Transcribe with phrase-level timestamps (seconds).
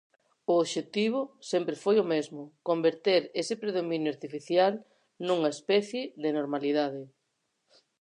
[0.51, 1.21] O obxectivo
[1.51, 4.73] sempre foi o mesmo: converter ese predominio artificial
[5.25, 7.03] nunha especie de normalidade.